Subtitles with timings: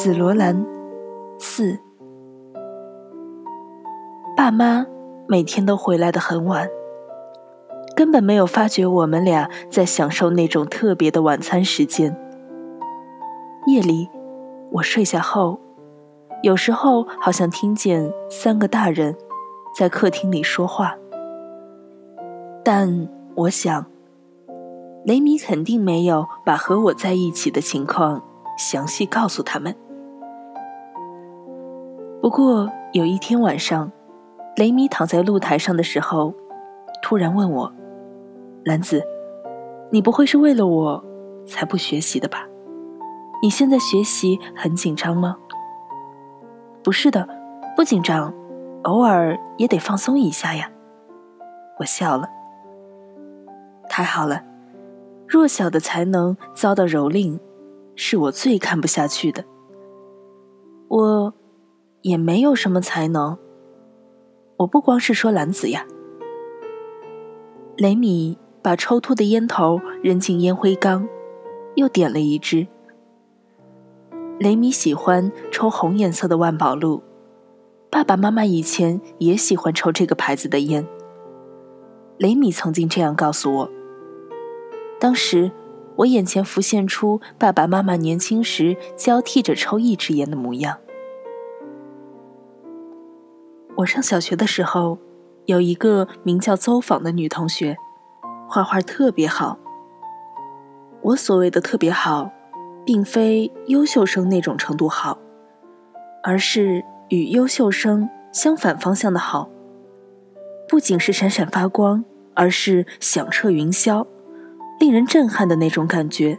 [0.00, 0.64] 紫罗兰
[1.40, 1.76] 四，
[4.36, 4.86] 爸妈
[5.26, 6.68] 每天都回来的很晚，
[7.96, 12.16] 根本没有发觉我们俩在享受那种特别的晚餐时间。
[13.66, 14.08] 夜里，
[14.70, 15.58] 我睡下后，
[16.44, 19.16] 有时候好像听见三个大人
[19.76, 20.94] 在客厅里说话，
[22.64, 23.84] 但我想，
[25.04, 28.22] 雷米肯定没有把和我在一起的情况
[28.56, 29.74] 详细告诉他们。
[32.28, 33.90] 不过有一天晚上，
[34.56, 36.34] 雷米躺在露台上的时候，
[37.00, 37.72] 突然问我
[38.66, 39.02] ：“兰子，
[39.90, 41.02] 你不会是为了我
[41.46, 42.46] 才不学习的吧？”
[43.42, 45.38] 你现在学习很紧张吗？
[46.84, 47.26] 不是的，
[47.74, 48.34] 不紧张，
[48.82, 50.70] 偶尔也得放松一下呀。
[51.78, 52.28] 我笑了。
[53.88, 54.44] 太好了，
[55.26, 57.40] 弱小的才能遭到蹂躏，
[57.96, 59.42] 是我最看不下去的。
[60.88, 61.32] 我
[62.02, 63.36] 也没有什么才能。
[64.58, 65.86] 我不光是说兰子呀。
[67.76, 71.08] 雷米把抽秃的烟头扔进烟灰缸，
[71.76, 72.66] 又点了一支。
[74.40, 77.02] 雷米喜欢抽红颜色的万宝路，
[77.90, 80.86] 爸爸妈妈以前也喜欢抽这个牌子的烟。
[82.18, 83.70] 雷米曾经这样告诉我。
[85.00, 85.52] 当时，
[85.94, 90.78] 我眼前浮现出爸爸妈妈年轻时交替着抽一支烟的模样。
[93.78, 94.98] 我上小学的时候，
[95.46, 97.76] 有一个名叫邹访的女同学，
[98.48, 99.56] 画画特别好。
[101.02, 102.30] 我所谓的特别好。
[102.84, 105.18] 并非优秀生那种程度好，
[106.22, 109.50] 而是与优秀生相反方向的好。
[110.66, 114.06] 不仅是闪闪发光，而是响彻云霄，
[114.80, 116.38] 令人震撼的那种感觉。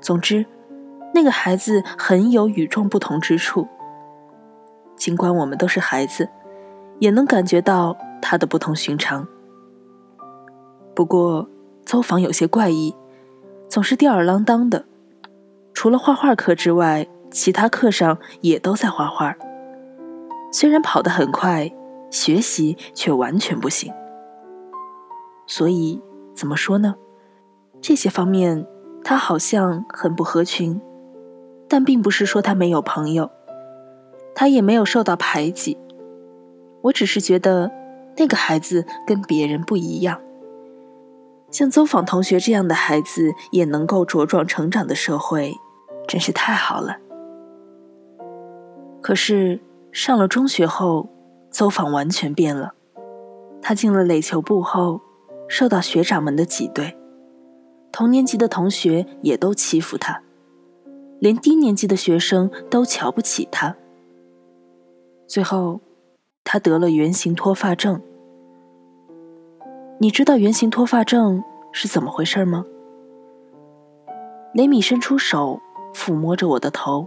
[0.00, 0.46] 总之，
[1.12, 3.68] 那个孩子很有与众不同之处。
[4.96, 6.28] 尽管我们都是孩子，
[6.98, 9.26] 也能感觉到他的不同寻常。
[10.94, 11.48] 不过，
[11.84, 12.94] 走访有些怪异，
[13.68, 14.84] 总是吊儿郎当的。
[15.72, 19.34] 除了画画课之外，其他课上也都在画画。
[20.52, 21.70] 虽然跑得很快，
[22.10, 23.92] 学习却完全不行。
[25.46, 26.00] 所以
[26.32, 26.94] 怎么说呢？
[27.80, 28.66] 这些方面
[29.02, 30.80] 他好像很不合群，
[31.68, 33.30] 但并不是说他没有朋友，
[34.34, 35.78] 他也没有受到排挤。
[36.82, 37.70] 我只是觉得
[38.16, 40.20] 那个孩子跟别人不一样。
[41.50, 45.54] 像邹访同学这样的孩子也能够茁壮成长的社会。
[46.06, 46.98] 真是太好了。
[49.00, 49.58] 可是
[49.90, 51.08] 上了中学后，
[51.50, 52.74] 邹访完全变了。
[53.62, 55.00] 他进了垒球部后，
[55.48, 56.94] 受到学长们的挤兑，
[57.90, 60.20] 同年级的同学也都欺负他，
[61.20, 63.74] 连低年级的学生都瞧不起他。
[65.26, 65.80] 最后，
[66.44, 68.00] 他得了圆形脱发症。
[69.98, 71.42] 你知道圆形脱发症
[71.72, 72.64] 是怎么回事吗？
[74.54, 75.60] 雷米伸出手。
[75.94, 77.06] 抚摸着我的头，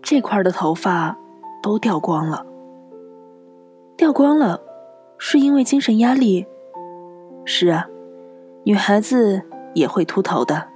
[0.00, 1.18] 这块的头发
[1.60, 2.46] 都掉光了。
[3.96, 4.60] 掉光了，
[5.18, 6.46] 是因为精神压力。
[7.44, 7.88] 是啊，
[8.62, 9.42] 女孩子
[9.74, 10.68] 也会秃头的。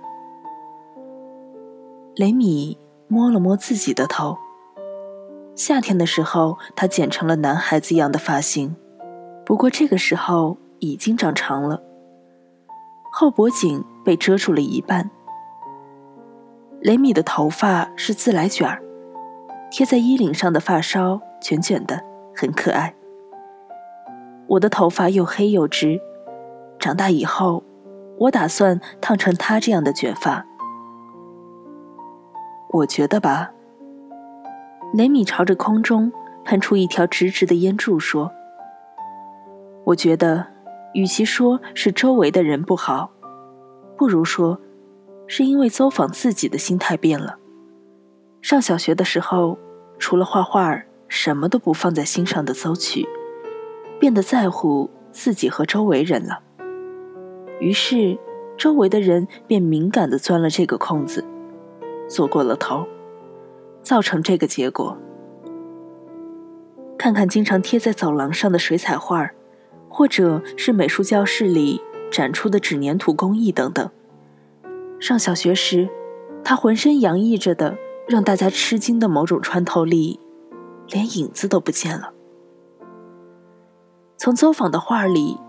[2.16, 4.36] 雷米摸了摸自己的头。
[5.54, 8.74] 夏天的时候，他剪成了男孩子一样的发型，
[9.44, 11.82] 不过这个时候已经长长了，
[13.12, 15.10] 后脖颈被遮住了一半。
[16.80, 18.82] 雷米的头发是自来卷儿，
[19.70, 22.02] 贴在衣领上的发梢卷卷的，
[22.34, 22.94] 很可爱。
[24.48, 26.00] 我的头发又黑又直，
[26.78, 27.62] 长大以后，
[28.18, 30.44] 我打算烫成他这样的卷发。
[32.70, 33.52] 我觉得吧，
[34.92, 36.12] 雷米朝着空中
[36.44, 38.30] 喷出一条直直的烟柱，说
[39.84, 40.46] ：“我觉得，
[40.94, 43.10] 与其说是周围的人不好，
[43.96, 44.58] 不如说。”
[45.28, 47.38] 是因为走访自己的心态变了。
[48.42, 49.56] 上小学的时候，
[49.98, 53.08] 除了画画，什么都不放在心上的邹曲，
[53.98, 56.40] 变得在乎自己和周围人了。
[57.60, 58.18] 于是，
[58.58, 61.24] 周围的人便敏感地钻了这个空子，
[62.08, 62.84] 做过了头，
[63.82, 64.96] 造成这个结果。
[66.98, 69.30] 看看经常贴在走廊上的水彩画，
[69.88, 73.90] 或者是美术教室里展出的纸粘土工艺等等。
[75.00, 75.88] 上小学时，
[76.44, 77.76] 他浑身洋溢着的
[78.08, 80.20] 让大家吃惊的某种穿透力，
[80.88, 82.12] 连影子都不见了。
[84.16, 85.40] 从走访的画里，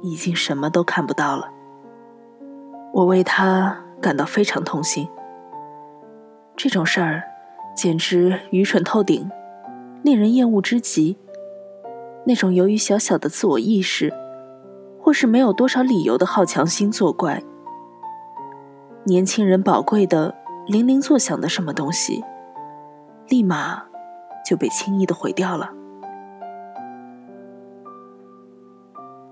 [0.00, 1.50] 已经什么都看不到了。
[2.94, 5.06] 我为他感到非常痛心。
[6.56, 7.22] 这种事儿
[7.74, 9.30] 简直愚蠢透顶，
[10.02, 11.16] 令人厌恶之极。
[12.24, 14.12] 那种由于小小的自我意识，
[15.00, 17.42] 或是没有多少理由的好强心作怪，
[19.04, 20.32] 年轻人宝贵的
[20.68, 22.22] 铃铃作响的什么东西，
[23.28, 23.82] 立马
[24.48, 25.72] 就被轻易的毁掉了。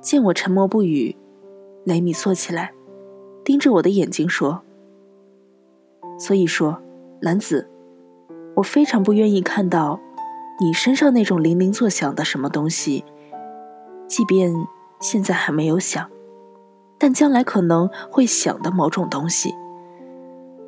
[0.01, 1.15] 见我沉默不语，
[1.85, 2.73] 雷米坐起来，
[3.45, 4.63] 盯着我的眼睛说
[6.19, 6.83] ：“所以说，
[7.23, 7.70] 男子，
[8.57, 9.99] 我非常不愿意看到
[10.61, 13.05] 你身上那种铃铃作响的什么东西，
[14.07, 14.53] 即便
[15.01, 16.11] 现在还没有响，
[16.99, 19.55] 但将来可能会响的某种东西，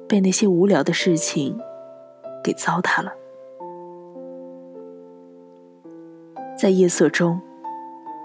[0.08, 1.58] 被那些无聊的事情
[2.43, 3.12] 给糟蹋了。
[6.58, 7.40] 在夜色中，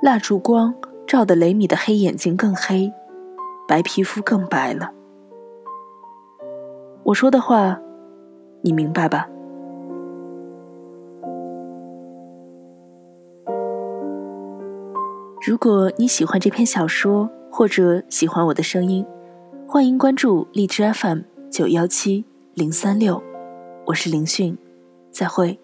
[0.01, 0.73] 蜡烛光。”
[1.07, 2.91] 照得雷米的黑眼睛更黑，
[3.65, 4.91] 白皮肤更白了。
[7.03, 7.79] 我说的话，
[8.61, 9.25] 你明白吧？
[15.47, 19.05] 如果你喜欢这篇小说，或者喜欢我的声音，
[19.65, 23.23] 欢迎关注荔枝 FM 九幺七零三六，
[23.85, 24.57] 我是林讯，
[25.09, 25.57] 再会。